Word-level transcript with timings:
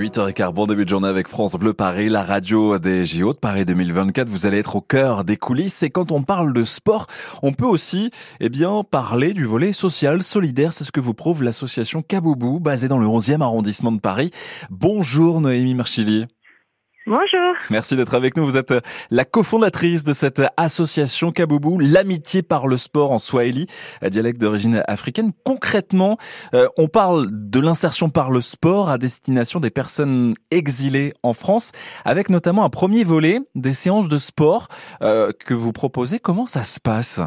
8h15, 0.00 0.54
bon 0.54 0.66
début 0.66 0.84
de 0.84 0.88
journée 0.88 1.08
avec 1.08 1.28
France 1.28 1.56
Bleu 1.56 1.74
Paris, 1.74 2.08
la 2.08 2.24
radio 2.24 2.78
des 2.78 3.04
JO 3.04 3.34
de 3.34 3.38
Paris 3.38 3.66
2024. 3.66 4.30
Vous 4.30 4.46
allez 4.46 4.56
être 4.56 4.76
au 4.76 4.80
cœur 4.80 5.24
des 5.24 5.36
coulisses 5.36 5.82
et 5.82 5.90
quand 5.90 6.10
on 6.10 6.22
parle 6.22 6.54
de 6.54 6.64
sport, 6.64 7.06
on 7.42 7.52
peut 7.52 7.66
aussi, 7.66 8.10
eh 8.40 8.48
bien, 8.48 8.82
parler 8.82 9.34
du 9.34 9.44
volet 9.44 9.74
social, 9.74 10.22
solidaire. 10.22 10.72
C'est 10.72 10.84
ce 10.84 10.90
que 10.90 11.00
vous 11.00 11.12
prouve 11.12 11.42
l'association 11.42 12.00
Kaboubou, 12.00 12.60
basée 12.60 12.88
dans 12.88 12.96
le 12.96 13.06
11e 13.06 13.42
arrondissement 13.42 13.92
de 13.92 14.00
Paris. 14.00 14.30
Bonjour 14.70 15.42
Noémie 15.42 15.74
Marchilly. 15.74 16.24
Bonjour. 17.10 17.56
Merci 17.72 17.96
d'être 17.96 18.14
avec 18.14 18.36
nous. 18.36 18.44
Vous 18.44 18.56
êtes 18.56 18.70
euh, 18.70 18.80
la 19.10 19.24
cofondatrice 19.24 20.04
de 20.04 20.12
cette 20.12 20.40
association 20.56 21.32
Kaboubou, 21.32 21.80
l'amitié 21.80 22.40
par 22.40 22.68
le 22.68 22.76
sport 22.76 23.10
en 23.10 23.18
Swahili, 23.18 23.66
dialecte 24.00 24.40
d'origine 24.40 24.84
africaine. 24.86 25.32
Concrètement, 25.44 26.18
euh, 26.54 26.68
on 26.76 26.86
parle 26.86 27.26
de 27.32 27.58
l'insertion 27.58 28.10
par 28.10 28.30
le 28.30 28.40
sport 28.40 28.90
à 28.90 28.96
destination 28.96 29.58
des 29.58 29.70
personnes 29.70 30.34
exilées 30.52 31.12
en 31.24 31.32
France, 31.32 31.72
avec 32.04 32.30
notamment 32.30 32.64
un 32.64 32.70
premier 32.70 33.02
volet 33.02 33.40
des 33.56 33.72
séances 33.72 34.08
de 34.08 34.18
sport 34.18 34.68
euh, 35.02 35.32
que 35.32 35.52
vous 35.52 35.72
proposez. 35.72 36.20
Comment 36.20 36.46
ça 36.46 36.62
se 36.62 36.78
passe? 36.78 37.20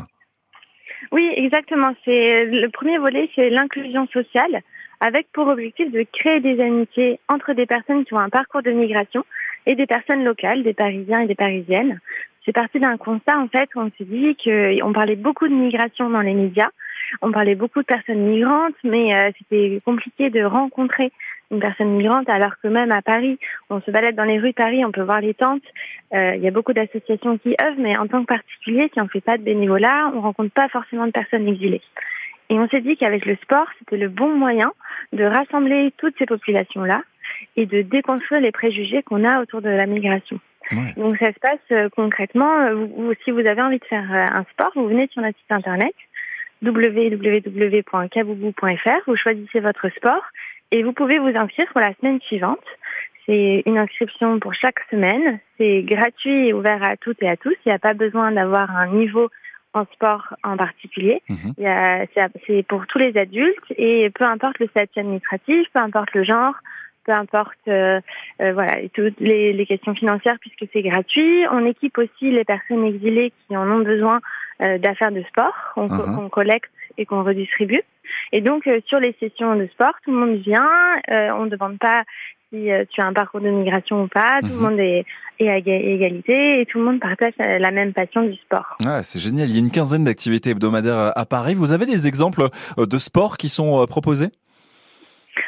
Oui, 1.11 1.29
exactement. 1.35 1.93
C'est 2.05 2.45
le 2.45 2.69
premier 2.69 2.99
volet, 2.99 3.29
c'est 3.35 3.49
l'inclusion 3.49 4.07
sociale, 4.13 4.61
avec 5.01 5.27
pour 5.33 5.47
objectif 5.47 5.91
de 5.91 6.05
créer 6.13 6.39
des 6.39 6.61
amitiés 6.61 7.19
entre 7.27 7.51
des 7.51 7.65
personnes 7.65 8.05
qui 8.05 8.13
ont 8.13 8.19
un 8.19 8.29
parcours 8.29 8.61
de 8.63 8.71
migration 8.71 9.25
et 9.65 9.75
des 9.75 9.85
personnes 9.85 10.23
locales, 10.23 10.63
des 10.63 10.73
Parisiens 10.73 11.21
et 11.21 11.27
des 11.27 11.35
Parisiennes. 11.35 11.99
C'est 12.45 12.51
parti 12.51 12.79
d'un 12.79 12.97
constat, 12.97 13.39
en 13.39 13.47
fait, 13.47 13.69
où 13.75 13.79
on 13.79 13.91
s'est 13.97 14.03
dit 14.03 14.35
qu'on 14.35 14.93
parlait 14.93 15.15
beaucoup 15.15 15.47
de 15.47 15.53
migration 15.53 16.09
dans 16.09 16.21
les 16.21 16.33
médias, 16.33 16.69
on 17.21 17.31
parlait 17.31 17.55
beaucoup 17.55 17.81
de 17.81 17.85
personnes 17.85 18.25
migrantes, 18.25 18.75
mais 18.83 19.13
euh, 19.13 19.31
c'était 19.37 19.81
compliqué 19.85 20.29
de 20.29 20.43
rencontrer 20.43 21.11
une 21.51 21.59
personne 21.59 21.95
migrante, 21.95 22.27
alors 22.29 22.53
que 22.61 22.67
même 22.67 22.91
à 22.91 23.01
Paris, 23.01 23.37
on 23.69 23.79
se 23.81 23.91
balade 23.91 24.15
dans 24.15 24.23
les 24.23 24.39
rues 24.39 24.49
de 24.49 24.55
Paris, 24.55 24.83
on 24.83 24.91
peut 24.91 25.03
voir 25.03 25.21
les 25.21 25.33
tentes. 25.33 25.63
Euh, 26.13 26.35
il 26.35 26.41
y 26.41 26.47
a 26.47 26.51
beaucoup 26.51 26.73
d'associations 26.73 27.37
qui 27.37 27.55
œuvrent, 27.61 27.79
mais 27.79 27.97
en 27.97 28.07
tant 28.07 28.21
que 28.21 28.27
particulier, 28.27 28.89
si 28.93 28.99
on 28.99 29.07
fait 29.07 29.21
pas 29.21 29.37
de 29.37 29.43
bénévolat, 29.43 30.11
on 30.15 30.21
rencontre 30.21 30.51
pas 30.51 30.67
forcément 30.69 31.05
de 31.05 31.11
personnes 31.11 31.47
exilées. 31.47 31.81
Et 32.49 32.59
on 32.59 32.67
s'est 32.67 32.81
dit 32.81 32.97
qu'avec 32.97 33.25
le 33.25 33.35
sport, 33.37 33.67
c'était 33.79 33.97
le 33.97 34.09
bon 34.09 34.35
moyen 34.35 34.73
de 35.13 35.23
rassembler 35.23 35.93
toutes 35.97 36.17
ces 36.17 36.25
populations-là 36.25 37.03
et 37.55 37.65
de 37.65 37.81
déconstruire 37.81 38.41
les 38.41 38.51
préjugés 38.51 39.03
qu'on 39.03 39.23
a 39.23 39.41
autour 39.41 39.61
de 39.61 39.69
la 39.69 39.85
migration. 39.85 40.39
Donc 40.97 41.17
ça 41.17 41.31
se 41.33 41.39
passe 41.39 41.59
euh, 41.71 41.89
concrètement, 41.95 42.61
euh, 42.61 43.13
si 43.23 43.31
vous 43.31 43.45
avez 43.45 43.61
envie 43.61 43.79
de 43.79 43.85
faire 43.85 44.11
euh, 44.11 44.25
un 44.31 44.43
sport, 44.51 44.71
vous 44.75 44.87
venez 44.87 45.07
sur 45.11 45.21
notre 45.21 45.37
site 45.37 45.51
internet 45.51 45.93
www.kaboubou.fr, 46.61 49.01
vous 49.05 49.15
choisissez 49.17 49.59
votre 49.59 49.89
sport 49.89 50.23
et 50.71 50.83
vous 50.83 50.93
pouvez 50.93 51.19
vous 51.19 51.35
inscrire 51.35 51.67
pour 51.71 51.81
la 51.81 51.93
semaine 51.95 52.21
suivante. 52.21 52.63
C'est 53.25 53.63
une 53.65 53.77
inscription 53.77 54.39
pour 54.39 54.53
chaque 54.53 54.79
semaine, 54.89 55.39
c'est 55.57 55.83
gratuit 55.83 56.47
et 56.47 56.53
ouvert 56.53 56.81
à 56.83 56.95
toutes 56.97 57.21
et 57.21 57.27
à 57.27 57.35
tous, 57.37 57.55
il 57.65 57.69
n'y 57.69 57.73
a 57.73 57.79
pas 57.79 57.93
besoin 57.93 58.31
d'avoir 58.31 58.73
un 58.75 58.87
niveau 58.87 59.29
en 59.73 59.85
sport 59.93 60.35
en 60.43 60.55
particulier. 60.55 61.21
Mhm. 61.29 61.53
C'est 62.45 62.63
pour 62.67 62.87
tous 62.87 62.99
les 62.99 63.17
adultes 63.17 63.73
et 63.77 64.09
peu 64.11 64.23
importe 64.23 64.59
le 64.59 64.67
statut 64.67 64.99
administratif, 64.99 65.67
peu 65.73 65.79
importe 65.79 66.13
le 66.13 66.23
genre, 66.23 66.55
peu 67.05 67.11
importe 67.11 67.57
euh, 67.67 67.99
euh, 68.41 68.53
voilà 68.53 68.77
toutes 68.93 69.19
les, 69.19 69.65
questions 69.65 69.95
financières 69.95 70.37
puisque 70.39 70.69
c'est 70.73 70.81
gratuit. 70.81 71.45
On 71.51 71.65
équipe 71.65 71.97
aussi 71.97 72.31
les 72.31 72.43
personnes 72.43 72.85
exilées 72.85 73.31
qui 73.47 73.55
en 73.55 73.69
ont 73.69 73.79
besoin 73.79 74.19
euh, 74.61 74.77
d'affaires 74.77 75.11
de 75.11 75.23
sport 75.23 75.53
qu'on 75.75 75.87
uh-huh. 75.87 76.29
collecte 76.29 76.71
et 76.97 77.05
qu'on 77.05 77.23
redistribue. 77.23 77.81
Et 78.31 78.41
donc 78.41 78.69
sur 78.87 78.99
les 78.99 79.15
sessions 79.19 79.55
de 79.55 79.67
sport, 79.67 79.93
tout 80.03 80.11
le 80.11 80.17
monde 80.17 80.35
vient. 80.37 80.69
on 81.09 81.45
ne 81.45 81.49
demande 81.49 81.79
pas 81.79 82.03
si 82.51 82.69
tu 82.91 83.01
as 83.01 83.05
un 83.05 83.13
parcours 83.13 83.41
de 83.41 83.49
migration 83.49 84.03
ou 84.03 84.07
pas. 84.07 84.41
Tout 84.41 84.47
le 84.47 84.53
uh-huh. 84.53 84.57
monde 84.57 84.79
est, 84.79 85.05
est, 85.39 85.49
à 85.49 85.57
égalité 85.57 86.61
et 86.61 86.65
tout 86.67 86.77
le 86.77 86.85
monde 86.85 86.99
partage 86.99 87.33
la 87.37 87.71
même 87.71 87.93
passion 87.93 88.23
du 88.23 88.35
sport. 88.35 88.77
c'est 89.01 89.19
génial. 89.19 89.49
Il 89.49 89.55
y 89.55 89.57
a 89.57 89.59
une 89.59 89.71
quinzaine 89.71 90.03
d'activités 90.03 90.51
hebdomadaires 90.51 91.13
à 91.15 91.25
Paris. 91.25 91.55
Vous 91.55 91.71
avez 91.71 91.85
des 91.85 92.05
exemples 92.05 92.49
de 92.77 92.97
sports 92.97 93.37
qui 93.37 93.49
sont 93.49 93.87
proposés? 93.87 94.29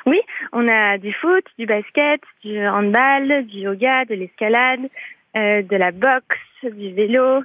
Oui, 0.06 0.22
on 0.54 0.68
a 0.68 0.98
du 0.98 1.14
foot, 1.14 1.46
du 1.58 1.66
basket, 1.66 2.22
du 2.44 2.66
handball, 2.68 3.46
du 3.48 3.60
yoga, 3.60 4.06
de 4.06 4.16
l'escalade, 4.16 4.82
euh, 5.38 5.62
de 5.62 5.76
la 5.76 5.92
boxe, 5.92 6.38
du 6.64 6.94
vélo, 6.94 7.44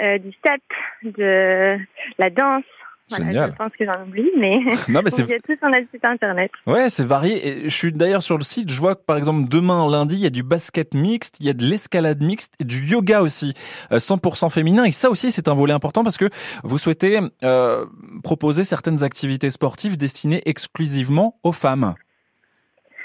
euh, 0.00 0.18
du 0.18 0.32
step, 0.32 0.62
de 1.02 1.78
la 2.18 2.30
danse. 2.30 2.64
Voilà, 3.10 3.48
je 3.48 3.56
pense 3.56 3.72
que 3.72 3.84
j'en 3.84 4.02
oublie, 4.06 4.30
mais 4.38 4.58
non, 4.88 5.00
mais 5.02 5.10
c'est 5.10 5.24
tout 5.24 5.56
sur 5.58 5.68
notre 5.68 5.90
site 5.92 6.04
internet. 6.04 6.50
Ouais, 6.66 6.90
c'est 6.90 7.04
varié. 7.04 7.46
Et 7.46 7.64
je 7.64 7.74
suis 7.74 7.92
d'ailleurs 7.92 8.22
sur 8.22 8.38
le 8.38 8.44
site, 8.44 8.70
je 8.70 8.80
vois 8.80 8.94
que 8.94 9.02
par 9.02 9.16
exemple 9.16 9.48
demain 9.48 9.88
lundi, 9.90 10.16
il 10.16 10.20
y 10.20 10.26
a 10.26 10.30
du 10.30 10.42
basket 10.42 10.94
mixte, 10.94 11.36
il 11.40 11.46
y 11.46 11.50
a 11.50 11.52
de 11.52 11.64
l'escalade 11.64 12.22
mixte 12.22 12.54
et 12.60 12.64
du 12.64 12.84
yoga 12.84 13.22
aussi, 13.22 13.54
100% 13.90 14.46
euh, 14.46 14.48
féminin. 14.48 14.84
Et 14.84 14.92
ça 14.92 15.10
aussi, 15.10 15.32
c'est 15.32 15.48
un 15.48 15.54
volet 15.54 15.72
important 15.72 16.02
parce 16.02 16.16
que 16.16 16.28
vous 16.64 16.78
souhaitez 16.78 17.20
euh, 17.42 17.86
proposer 18.22 18.64
certaines 18.64 19.02
activités 19.02 19.50
sportives 19.50 19.96
destinées 19.96 20.42
exclusivement 20.46 21.38
aux 21.42 21.52
femmes. 21.52 21.94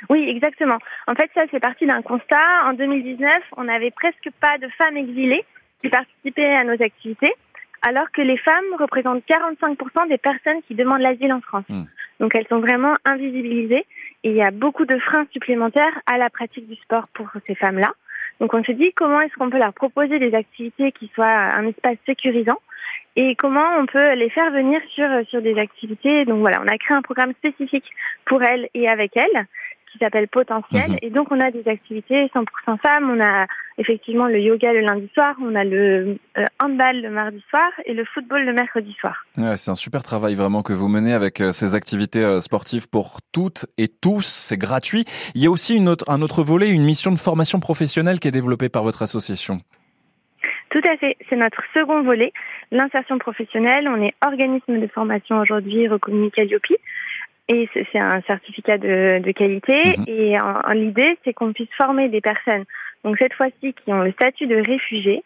Oui, 0.09 0.27
exactement. 0.29 0.77
En 1.07 1.15
fait, 1.15 1.29
ça, 1.33 1.43
c'est 1.51 1.59
parti 1.59 1.85
d'un 1.85 2.01
constat. 2.01 2.65
En 2.65 2.73
2019, 2.73 3.29
on 3.57 3.65
n'avait 3.65 3.91
presque 3.91 4.29
pas 4.39 4.57
de 4.57 4.67
femmes 4.77 4.97
exilées 4.97 5.43
qui 5.81 5.89
participaient 5.89 6.53
à 6.53 6.63
nos 6.63 6.81
activités, 6.81 7.33
alors 7.87 8.09
que 8.11 8.21
les 8.21 8.37
femmes 8.37 8.65
représentent 8.79 9.23
45% 9.27 10.09
des 10.09 10.17
personnes 10.17 10.61
qui 10.67 10.75
demandent 10.75 11.01
l'asile 11.01 11.33
en 11.33 11.41
France. 11.41 11.65
Hmm. 11.69 11.83
Donc, 12.19 12.33
elles 12.35 12.47
sont 12.47 12.59
vraiment 12.59 12.95
invisibilisées 13.05 13.85
et 14.23 14.29
il 14.29 14.35
y 14.35 14.41
a 14.41 14.51
beaucoup 14.51 14.85
de 14.85 14.97
freins 14.97 15.27
supplémentaires 15.31 16.01
à 16.07 16.17
la 16.17 16.29
pratique 16.29 16.67
du 16.67 16.75
sport 16.75 17.07
pour 17.13 17.29
ces 17.45 17.55
femmes-là. 17.55 17.93
Donc, 18.39 18.53
on 18.53 18.63
se 18.63 18.71
dit 18.71 18.91
comment 18.93 19.21
est-ce 19.21 19.33
qu'on 19.33 19.49
peut 19.49 19.59
leur 19.59 19.73
proposer 19.73 20.19
des 20.19 20.33
activités 20.33 20.91
qui 20.91 21.11
soient 21.13 21.25
un 21.25 21.67
espace 21.67 21.97
sécurisant 22.05 22.59
et 23.15 23.35
comment 23.35 23.77
on 23.79 23.87
peut 23.87 24.13
les 24.13 24.29
faire 24.29 24.51
venir 24.51 24.79
sur, 24.93 25.07
sur 25.27 25.41
des 25.41 25.57
activités? 25.57 26.23
Donc 26.25 26.39
voilà, 26.39 26.61
on 26.63 26.67
a 26.67 26.77
créé 26.77 26.95
un 26.95 27.01
programme 27.01 27.33
spécifique 27.33 27.91
pour 28.25 28.43
elles 28.43 28.69
et 28.75 28.87
avec 28.87 29.17
elles 29.17 29.47
qui 29.97 30.05
s'appelle 30.05 30.27
Potentiel. 30.27 30.91
Mhm. 30.91 30.97
Et 31.01 31.09
donc, 31.09 31.31
on 31.31 31.39
a 31.39 31.51
des 31.51 31.67
activités 31.67 32.29
100% 32.33 32.77
femmes. 32.77 33.09
On 33.09 33.21
a 33.21 33.47
effectivement 33.77 34.27
le 34.27 34.39
yoga 34.39 34.73
le 34.73 34.81
lundi 34.81 35.09
soir, 35.13 35.35
on 35.41 35.53
a 35.55 35.63
le 35.63 36.17
euh, 36.37 36.45
handball 36.59 37.01
le 37.01 37.09
mardi 37.09 37.43
soir 37.49 37.69
et 37.85 37.93
le 37.93 38.05
football 38.05 38.43
le 38.43 38.53
mercredi 38.53 38.95
soir. 38.99 39.25
Ouais, 39.37 39.55
c'est 39.57 39.71
un 39.71 39.75
super 39.75 40.03
travail 40.03 40.35
vraiment 40.35 40.63
que 40.63 40.73
vous 40.73 40.87
menez 40.87 41.13
avec 41.13 41.41
euh, 41.41 41.51
ces 41.51 41.75
activités 41.75 42.23
euh, 42.23 42.41
sportives 42.41 42.89
pour 42.89 43.19
toutes 43.31 43.65
et 43.77 43.87
tous. 43.87 44.25
C'est 44.25 44.57
gratuit. 44.57 45.05
Il 45.35 45.43
y 45.43 45.47
a 45.47 45.51
aussi 45.51 45.75
une 45.75 45.89
autre, 45.89 46.05
un 46.07 46.21
autre 46.21 46.43
volet, 46.43 46.69
une 46.69 46.83
mission 46.83 47.11
de 47.11 47.19
formation 47.19 47.59
professionnelle 47.59 48.19
qui 48.19 48.27
est 48.27 48.31
développée 48.31 48.69
par 48.69 48.83
votre 48.83 49.03
association. 49.03 49.59
Tout 50.69 50.81
à 50.89 50.97
fait. 50.97 51.15
C'est 51.29 51.35
notre 51.35 51.61
second 51.73 52.03
volet, 52.03 52.33
l'insertion 52.71 53.17
professionnelle. 53.17 53.87
On 53.87 54.01
est 54.01 54.13
organisme 54.25 54.79
de 54.79 54.87
formation 54.87 55.39
aujourd'hui 55.39 55.87
reconnu 55.87 56.29
Calliope. 56.31 56.73
Et 57.49 57.69
c'est 57.73 57.99
un 57.99 58.21
certificat 58.21 58.77
de, 58.77 59.19
de 59.19 59.31
qualité. 59.31 59.97
Mhm. 59.97 60.05
Et 60.07 60.39
en, 60.39 60.71
l'idée, 60.73 61.17
c'est 61.23 61.33
qu'on 61.33 61.53
puisse 61.53 61.69
former 61.77 62.09
des 62.09 62.21
personnes, 62.21 62.65
donc 63.03 63.17
cette 63.19 63.33
fois-ci, 63.33 63.73
qui 63.73 63.93
ont 63.93 64.01
le 64.01 64.11
statut 64.11 64.47
de 64.47 64.55
réfugiés, 64.55 65.23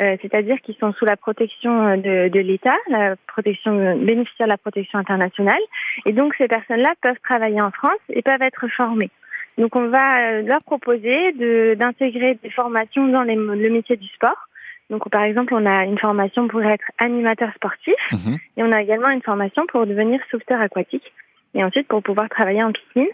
euh, 0.00 0.16
c'est-à-dire 0.20 0.60
qui 0.62 0.76
sont 0.80 0.92
sous 0.94 1.04
la 1.04 1.16
protection 1.16 1.96
de, 1.96 2.28
de 2.28 2.40
l'État, 2.40 2.76
la 2.88 3.16
protection 3.26 3.96
bénéficiaire 3.96 4.46
de 4.46 4.52
la 4.52 4.58
protection 4.58 4.98
internationale. 4.98 5.60
Et 6.06 6.12
donc 6.12 6.34
ces 6.36 6.48
personnes-là 6.48 6.94
peuvent 7.00 7.20
travailler 7.22 7.60
en 7.60 7.70
France 7.70 8.00
et 8.10 8.22
peuvent 8.22 8.42
être 8.42 8.66
formées. 8.68 9.10
Donc 9.58 9.76
on 9.76 9.88
va 9.88 10.20
euh, 10.20 10.42
leur 10.42 10.62
proposer 10.62 11.32
d'intégrer 11.76 12.38
des 12.42 12.50
formations 12.50 13.06
dans 13.08 13.22
les, 13.22 13.36
le 13.36 13.70
métier 13.70 13.96
du 13.96 14.08
sport. 14.08 14.48
Donc 14.90 15.08
par 15.10 15.22
exemple, 15.22 15.54
on 15.54 15.64
a 15.66 15.84
une 15.84 15.98
formation 15.98 16.48
pour 16.48 16.62
être 16.62 16.84
animateur 16.98 17.50
sportif 17.54 17.94
mhm. 18.12 18.38
et 18.56 18.62
on 18.62 18.72
a 18.72 18.82
également 18.82 19.10
une 19.10 19.22
formation 19.22 19.64
pour 19.66 19.86
devenir 19.86 20.20
sauveteur 20.30 20.60
aquatique 20.60 21.12
et 21.54 21.64
ensuite 21.64 21.88
pour 21.88 22.02
pouvoir 22.02 22.28
travailler 22.28 22.62
en 22.62 22.72
piscine. 22.72 23.08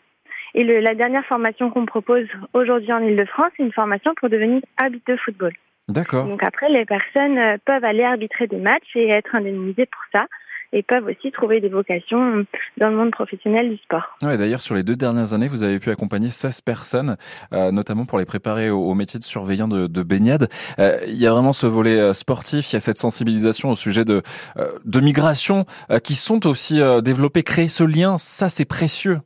Et 0.54 0.64
le, 0.64 0.80
la 0.80 0.94
dernière 0.94 1.24
formation 1.26 1.70
qu'on 1.70 1.86
propose 1.86 2.26
aujourd'hui 2.54 2.92
en 2.92 3.00
Ile-de-France, 3.00 3.52
c'est 3.56 3.62
une 3.62 3.72
formation 3.72 4.14
pour 4.16 4.28
devenir 4.28 4.62
arbitre 4.76 5.12
de 5.12 5.16
football. 5.16 5.52
D'accord. 5.88 6.26
Donc 6.26 6.42
après, 6.42 6.68
les 6.68 6.84
personnes 6.84 7.38
euh, 7.38 7.56
peuvent 7.64 7.84
aller 7.84 8.02
arbitrer 8.04 8.46
des 8.46 8.58
matchs 8.58 8.94
et 8.94 9.08
être 9.08 9.34
indemnisées 9.34 9.86
pour 9.86 10.02
ça 10.12 10.26
et 10.72 10.82
peuvent 10.82 11.06
aussi 11.06 11.30
trouver 11.32 11.60
des 11.60 11.68
vocations 11.68 12.44
dans 12.76 12.90
le 12.90 12.96
monde 12.96 13.10
professionnel 13.10 13.70
du 13.70 13.76
sport. 13.78 14.16
Ouais, 14.22 14.36
D'ailleurs, 14.36 14.60
sur 14.60 14.74
les 14.74 14.82
deux 14.82 14.96
dernières 14.96 15.34
années, 15.34 15.48
vous 15.48 15.62
avez 15.62 15.78
pu 15.78 15.90
accompagner 15.90 16.30
16 16.30 16.60
personnes, 16.60 17.16
euh, 17.52 17.70
notamment 17.72 18.04
pour 18.04 18.18
les 18.18 18.24
préparer 18.24 18.70
au, 18.70 18.94
métier 18.94 19.18
de 19.18 19.24
surveillant 19.24 19.68
de, 19.68 19.86
de 19.86 20.02
baignade. 20.02 20.48
Euh, 20.78 20.98
il 21.06 21.16
y 21.16 21.26
a 21.26 21.30
vraiment 21.32 21.52
ce 21.52 21.66
volet 21.66 21.98
euh, 21.98 22.12
sportif, 22.12 22.72
il 22.72 22.74
y 22.74 22.76
a 22.76 22.80
cette 22.80 22.98
sensibilisation 22.98 23.70
au 23.70 23.76
sujet 23.76 24.04
de, 24.04 24.22
euh, 24.56 24.70
de 24.84 25.00
migration 25.00 25.66
qui 26.02 26.14
sont 26.14 26.46
aussi 26.46 26.80
développées. 27.02 27.42
Créer 27.42 27.68
ce 27.68 27.84
lien, 27.84 28.18
ça 28.18 28.48
c'est 28.48 28.64
précieux. 28.64 29.20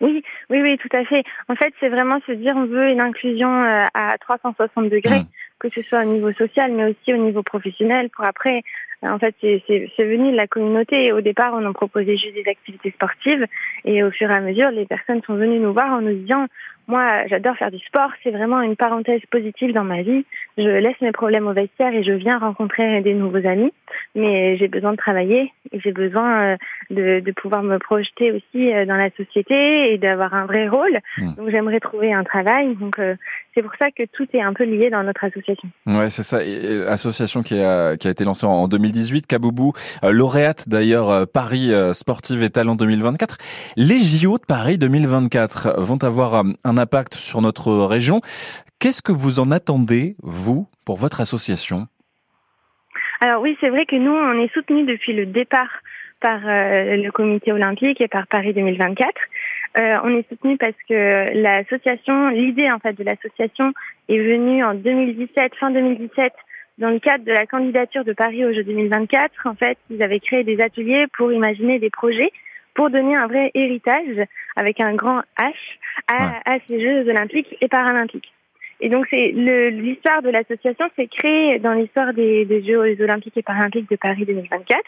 Oui, 0.00 0.22
Oui, 0.48 0.62
oui, 0.62 0.78
tout 0.78 0.96
à 0.96 1.04
fait. 1.04 1.22
En 1.48 1.54
fait, 1.56 1.72
c'est 1.78 1.88
vraiment 1.88 2.18
se 2.26 2.32
dire 2.32 2.54
on 2.56 2.66
veut 2.66 2.88
une 2.88 3.00
inclusion 3.00 3.48
euh, 3.48 3.84
à 3.94 4.16
360 4.18 4.88
degrés, 4.88 5.20
mmh. 5.20 5.26
Que 5.60 5.68
ce 5.70 5.82
soit 5.82 6.00
au 6.00 6.04
niveau 6.04 6.32
social, 6.32 6.72
mais 6.72 6.84
aussi 6.84 7.14
au 7.14 7.18
niveau 7.18 7.42
professionnel, 7.42 8.10
pour 8.10 8.24
après 8.24 8.62
en 9.02 9.18
fait, 9.18 9.34
c'est 9.40 10.04
venu 10.04 10.32
de 10.32 10.36
la 10.36 10.46
communauté. 10.46 11.12
Au 11.12 11.20
départ, 11.22 11.54
on 11.54 11.64
en 11.64 11.72
proposait 11.72 12.18
juste 12.18 12.34
des 12.34 12.50
activités 12.50 12.90
sportives. 12.90 13.46
Et 13.84 14.02
au 14.02 14.10
fur 14.10 14.30
et 14.30 14.34
à 14.34 14.40
mesure, 14.40 14.70
les 14.70 14.84
personnes 14.84 15.22
sont 15.22 15.34
venues 15.34 15.58
nous 15.58 15.72
voir 15.72 15.90
en 15.92 16.02
nous 16.02 16.12
disant, 16.12 16.46
moi, 16.86 17.26
j'adore 17.28 17.56
faire 17.56 17.70
du 17.70 17.78
sport. 17.78 18.10
C'est 18.22 18.30
vraiment 18.30 18.60
une 18.60 18.76
parenthèse 18.76 19.22
positive 19.30 19.72
dans 19.72 19.84
ma 19.84 20.02
vie. 20.02 20.26
Je 20.58 20.68
laisse 20.68 21.00
mes 21.00 21.12
problèmes 21.12 21.46
au 21.46 21.54
vestiaire 21.54 21.94
et 21.94 22.02
je 22.02 22.12
viens 22.12 22.38
rencontrer 22.38 23.00
des 23.00 23.14
nouveaux 23.14 23.46
amis. 23.46 23.72
Mais 24.14 24.58
j'ai 24.58 24.68
besoin 24.68 24.92
de 24.92 24.96
travailler 24.96 25.50
j'ai 25.72 25.92
besoin 25.92 26.42
euh, 26.42 26.56
de, 26.90 27.20
de, 27.20 27.32
pouvoir 27.32 27.62
me 27.62 27.78
projeter 27.78 28.32
aussi 28.32 28.72
euh, 28.72 28.86
dans 28.86 28.96
la 28.96 29.10
société 29.10 29.92
et 29.92 29.98
d'avoir 29.98 30.34
un 30.34 30.46
vrai 30.46 30.68
rôle. 30.68 30.98
Mmh. 31.18 31.34
Donc, 31.34 31.50
j'aimerais 31.50 31.80
trouver 31.80 32.12
un 32.12 32.24
travail. 32.24 32.74
Donc, 32.76 32.98
euh, 32.98 33.14
c'est 33.54 33.62
pour 33.62 33.72
ça 33.78 33.90
que 33.90 34.04
tout 34.12 34.26
est 34.32 34.40
un 34.40 34.52
peu 34.52 34.64
lié 34.64 34.90
dans 34.90 35.02
notre 35.02 35.24
association. 35.24 35.68
Ouais, 35.86 36.10
c'est 36.10 36.22
ça. 36.22 36.44
Et, 36.44 36.82
association 36.86 37.42
qui 37.42 37.58
a, 37.60 37.96
qui 37.96 38.06
a 38.06 38.10
été 38.10 38.24
lancée 38.24 38.46
en 38.46 38.68
2018, 38.68 39.26
Kaboubou, 39.26 39.72
euh, 40.04 40.12
lauréate 40.12 40.68
d'ailleurs 40.68 41.10
euh, 41.10 41.24
Paris 41.26 41.72
euh, 41.72 41.92
Sportive 41.92 42.42
et 42.42 42.50
Talent 42.50 42.76
2024. 42.76 43.38
Les 43.76 43.98
JO 43.98 44.38
de 44.38 44.44
Paris 44.46 44.78
2024 44.78 45.80
vont 45.80 46.02
avoir 46.02 46.44
un 46.64 46.78
impact 46.78 47.14
sur 47.14 47.40
notre 47.40 47.72
région. 47.72 48.20
Qu'est-ce 48.78 49.02
que 49.02 49.12
vous 49.12 49.40
en 49.40 49.50
attendez, 49.50 50.14
vous, 50.22 50.68
pour 50.86 50.96
votre 50.96 51.20
association? 51.20 51.86
Alors 53.20 53.42
oui, 53.42 53.56
c'est 53.60 53.68
vrai 53.68 53.84
que 53.84 53.96
nous, 53.96 54.12
on 54.12 54.42
est 54.42 54.52
soutenus 54.54 54.86
depuis 54.86 55.12
le 55.12 55.26
départ 55.26 55.68
par 56.20 56.40
le 56.44 57.10
comité 57.10 57.50
olympique 57.52 58.00
et 58.00 58.08
par 58.08 58.26
Paris 58.26 58.52
2024. 58.54 59.08
Euh, 59.78 59.96
on 60.02 60.16
est 60.16 60.28
soutenu 60.28 60.56
parce 60.56 60.74
que 60.88 61.32
l'association, 61.40 62.28
l'idée 62.28 62.70
en 62.70 62.80
fait 62.80 62.94
de 62.94 63.04
l'association 63.04 63.72
est 64.08 64.18
venue 64.18 64.64
en 64.64 64.74
2017, 64.74 65.54
fin 65.54 65.70
2017, 65.70 66.32
dans 66.78 66.90
le 66.90 66.98
cadre 66.98 67.24
de 67.24 67.32
la 67.32 67.46
candidature 67.46 68.04
de 68.04 68.12
Paris 68.12 68.44
aux 68.44 68.52
Jeux 68.52 68.64
2024. 68.64 69.46
En 69.46 69.54
fait, 69.54 69.78
ils 69.90 70.02
avaient 70.02 70.18
créé 70.18 70.42
des 70.42 70.60
ateliers 70.60 71.06
pour 71.16 71.32
imaginer 71.32 71.78
des 71.78 71.90
projets 71.90 72.32
pour 72.74 72.90
donner 72.90 73.14
un 73.14 73.26
vrai 73.26 73.50
héritage 73.54 74.26
avec 74.56 74.80
un 74.80 74.94
grand 74.94 75.22
H 75.38 75.52
à, 76.08 76.58
ces 76.66 76.80
Jeux 76.80 77.08
olympiques 77.08 77.56
et 77.60 77.68
paralympiques. 77.68 78.32
Et 78.80 78.88
donc, 78.88 79.06
c'est 79.10 79.32
l'histoire 79.32 80.22
de 80.22 80.30
l'association 80.30 80.86
s'est 80.96 81.08
créée 81.08 81.58
dans 81.58 81.74
l'histoire 81.74 82.14
des, 82.14 82.46
des, 82.46 82.62
Jeux 82.64 82.96
olympiques 83.02 83.36
et 83.36 83.42
paralympiques 83.42 83.90
de 83.90 83.96
Paris 83.96 84.24
2024. 84.24 84.80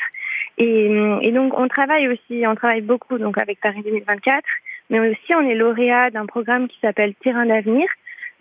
Et, 0.58 0.90
et, 1.22 1.32
donc, 1.32 1.58
on 1.58 1.68
travaille 1.68 2.08
aussi, 2.08 2.44
on 2.46 2.54
travaille 2.54 2.80
beaucoup 2.80 3.18
donc 3.18 3.36
avec 3.36 3.60
Paris 3.60 3.82
2024 3.84 4.42
mais 4.92 5.00
aussi 5.00 5.34
on 5.34 5.40
est 5.40 5.54
lauréat 5.54 6.10
d'un 6.10 6.26
programme 6.26 6.68
qui 6.68 6.78
s'appelle 6.80 7.14
Terrain 7.14 7.46
d'avenir 7.46 7.88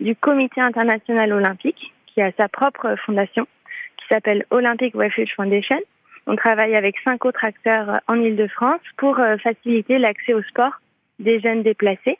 du 0.00 0.14
Comité 0.14 0.60
international 0.60 1.32
olympique, 1.32 1.92
qui 2.06 2.20
a 2.20 2.30
sa 2.36 2.48
propre 2.48 2.94
fondation, 3.04 3.48
qui 3.96 4.06
s'appelle 4.08 4.44
Olympic 4.50 4.94
Refuge 4.94 5.34
Foundation. 5.34 5.80
On 6.26 6.36
travaille 6.36 6.76
avec 6.76 6.96
cinq 7.04 7.24
autres 7.24 7.44
acteurs 7.44 8.00
en 8.06 8.16
Ile-de-France 8.16 8.82
pour 8.98 9.18
euh, 9.18 9.38
faciliter 9.38 9.98
l'accès 9.98 10.34
au 10.34 10.42
sport 10.42 10.80
des 11.18 11.40
jeunes 11.40 11.62
déplacés. 11.62 12.18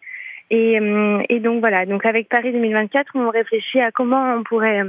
Et, 0.51 0.81
euh, 0.81 1.23
et, 1.29 1.39
donc 1.39 1.61
voilà, 1.61 1.85
donc 1.85 2.07
avec 2.07 2.29
Paris 2.29 2.53
2024, 2.53 3.13
on 3.15 3.29
réfléchit 3.29 3.81
à 3.81 3.91
comment 3.91 4.35
on 4.35 4.45
pourrait 4.45 4.83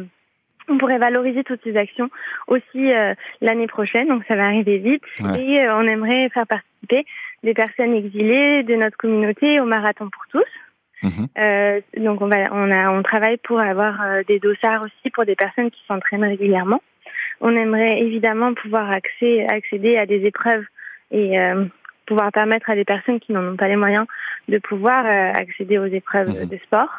on 0.69 0.77
pourrait 0.77 0.97
valoriser 0.97 1.43
toutes 1.43 1.61
ces 1.63 1.75
actions 1.77 2.09
aussi 2.47 2.93
euh, 2.93 3.13
l'année 3.41 3.67
prochaine, 3.67 4.07
donc 4.07 4.23
ça 4.27 4.35
va 4.35 4.45
arriver 4.45 4.77
vite. 4.77 5.03
Et 5.37 5.67
on 5.69 5.81
aimerait 5.81 6.29
faire 6.29 6.47
participer 6.47 7.05
des 7.43 7.53
personnes 7.53 7.93
exilées 7.93 8.63
de 8.63 8.75
notre 8.75 8.97
communauté 8.97 9.59
au 9.59 9.65
marathon 9.65 10.09
pour 10.09 10.23
tous. 10.31 10.49
Mhm. 11.03 11.27
Euh, 11.37 11.81
donc 11.97 12.21
on 12.21 12.27
va, 12.27 12.45
on 12.51 12.71
a, 12.71 12.89
on 12.89 13.03
travaille 13.03 13.37
pour 13.37 13.59
avoir 13.59 14.01
euh, 14.01 14.23
des 14.27 14.39
dossards 14.39 14.83
aussi 14.83 15.09
pour 15.11 15.25
des 15.25 15.35
personnes 15.35 15.69
qui 15.69 15.81
s'entraînent 15.87 16.23
régulièrement. 16.23 16.81
On 17.41 17.55
aimerait 17.55 17.99
évidemment 17.99 18.53
pouvoir 18.53 18.89
accéder, 18.89 19.45
accéder 19.49 19.97
à 19.97 20.05
des 20.05 20.25
épreuves 20.25 20.63
et 21.11 21.37
euh, 21.37 21.65
pouvoir 22.05 22.31
permettre 22.31 22.69
à 22.69 22.75
des 22.75 22.85
personnes 22.85 23.19
qui 23.19 23.33
n'en 23.33 23.53
ont 23.53 23.57
pas 23.57 23.67
les 23.67 23.75
moyens 23.75 24.05
de 24.47 24.57
pouvoir 24.59 25.05
euh, 25.05 25.31
accéder 25.33 25.77
aux 25.77 25.85
épreuves 25.85 26.29
mhm. 26.29 26.47
de 26.47 26.57
sport. 26.57 26.89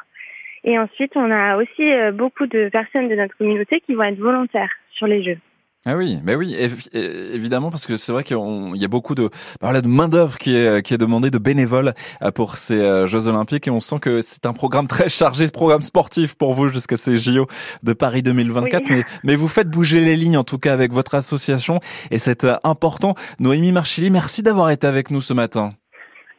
Et 0.65 0.79
ensuite, 0.79 1.13
on 1.15 1.31
a 1.31 1.57
aussi 1.57 1.93
euh, 1.93 2.11
beaucoup 2.11 2.47
de 2.47 2.71
personnes 2.71 3.09
de 3.09 3.15
notre 3.15 3.37
communauté 3.37 3.81
qui 3.85 3.95
vont 3.95 4.05
être 4.05 4.19
volontaires 4.19 4.73
sur 4.93 5.07
les 5.07 5.23
Jeux. 5.23 5.39
Ah 5.87 5.97
oui, 5.97 6.19
mais 6.25 6.35
oui, 6.35 6.57
évidemment, 6.95 7.69
parce 7.69 7.87
que 7.87 7.97
c'est 7.97 8.11
vrai 8.11 8.25
qu'il 8.25 8.39
y 8.39 8.85
a 8.87 8.89
beaucoup 8.89 9.15
de, 9.15 9.29
bah 9.61 9.79
de 9.79 9.87
main 9.87 10.09
d'œuvre 10.09 10.39
qui 10.39 10.57
est 10.57 10.83
qui 10.83 10.95
est 10.95 10.99
demandée 10.99 11.31
de 11.31 11.37
bénévoles 11.37 11.93
euh, 12.23 12.31
pour 12.31 12.57
ces 12.57 12.81
euh, 12.81 13.07
Jeux 13.07 13.29
Olympiques 13.29 13.69
et 13.69 13.71
on 13.71 13.81
sent 13.81 13.99
que 14.01 14.23
c'est 14.23 14.47
un 14.47 14.55
programme 14.55 14.87
très 14.87 15.11
chargé 15.11 15.45
de 15.45 15.51
programmes 15.51 15.83
sportifs 15.83 16.37
pour 16.37 16.55
vous 16.55 16.69
jusqu'à 16.69 16.97
ces 16.97 17.19
JO 17.19 17.47
de 17.83 17.93
Paris 17.93 18.23
2024. 18.23 18.89
Mais 18.89 19.05
mais 19.25 19.37
vous 19.37 19.49
faites 19.49 19.69
bouger 19.69 20.01
les 20.01 20.17
lignes 20.17 20.39
en 20.39 20.45
tout 20.45 20.59
cas 20.59 20.73
avec 20.73 20.91
votre 20.91 21.15
association 21.15 21.81
et 22.11 22.19
c'est 22.19 22.47
important. 22.65 23.15
Noémie 23.39 23.73
Marchilly, 23.73 24.09
merci 24.09 24.43
d'avoir 24.43 24.71
été 24.71 24.87
avec 24.87 25.11
nous 25.11 25.21
ce 25.21 25.35
matin. 25.35 25.75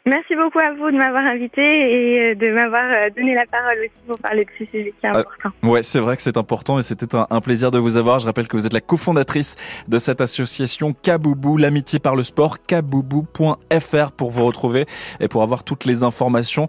Merci 0.08 0.36
beaucoup 0.36 0.60
à 0.60 0.72
vous 0.74 0.92
de 0.92 0.98
m'avoir 0.98 1.26
invité 1.26 1.62
et 1.62 2.20
euh, 2.20 2.36
de 2.36 2.54
m'avoir 2.54 2.84
euh, 2.92 3.10
donné 3.10 3.34
la 3.34 3.48
parole 3.48 3.80
aussi 3.80 4.06
pour 4.06 4.20
parler 4.20 4.46
de 4.46 4.50
ce 4.52 4.66
sujet 4.66 4.94
qui 5.00 5.06
est 5.06 5.10
ah, 5.12 5.18
important. 5.18 5.50
ouais, 5.64 5.82
c'est 5.82 6.00
vrai 6.00 6.16
que 6.16 6.22
c'est 6.22 6.38
important 6.38 6.78
et 6.78 6.84
c'était 6.84 7.16
un, 7.16 7.42
plaisir 7.42 7.72
de 7.72 7.80
vous 7.80 7.98
avoir. 7.98 8.20
Je 8.20 8.28
rappelle 8.28 8.48
que 8.48 8.56
vous 8.56 8.68
êtes 8.68 8.74
la 8.74 8.82
cofondatrice 8.82 9.56
de 9.88 9.98
cette 9.98 10.22
association 10.22 10.94
Kaboubou, 10.94 11.58
l'amitié 11.58 11.98
par 11.98 12.16
le 12.16 12.22
sport, 12.22 12.64
kaboubou.fr 12.68 14.12
pour 14.12 14.30
vous 14.30 14.46
retrouver 14.46 14.86
et 15.20 15.28
pour 15.28 15.42
avoir 15.42 15.64
toutes 15.64 15.86
les 15.86 16.04
informations. 16.04 16.68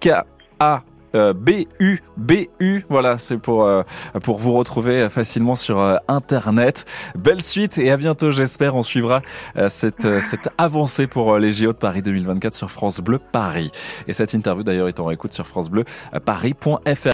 K 0.00 0.24
A 0.58 0.82
euh, 1.14 1.32
BU, 1.32 2.02
BU, 2.16 2.84
voilà, 2.88 3.18
c'est 3.18 3.38
pour, 3.38 3.64
euh, 3.64 3.82
pour 4.22 4.38
vous 4.38 4.52
retrouver 4.52 5.08
facilement 5.10 5.56
sur 5.56 5.78
euh, 5.78 5.96
Internet. 6.08 6.84
Belle 7.16 7.42
suite 7.42 7.78
et 7.78 7.90
à 7.90 7.96
bientôt, 7.96 8.30
j'espère. 8.30 8.74
On 8.74 8.82
suivra 8.82 9.22
cette, 9.68 10.22
cette 10.22 10.48
avancée 10.58 11.06
pour 11.06 11.38
les 11.38 11.52
JO 11.52 11.68
de 11.68 11.78
Paris 11.78 12.02
2024 12.02 12.54
sur 12.54 12.70
France 12.70 13.00
Bleu 13.00 13.18
Paris. 13.18 13.70
Et 14.06 14.12
cette 14.12 14.34
interview 14.34 14.62
d'ailleurs 14.62 14.88
est 14.88 15.00
en 15.00 15.10
écoute 15.10 15.32
sur 15.32 15.46
France 15.46 15.70
Bleu 15.70 15.84
Paris.fr. 16.24 17.08